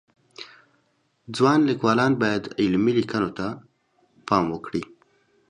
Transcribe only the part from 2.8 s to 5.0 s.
لیکنو ته پام وکړي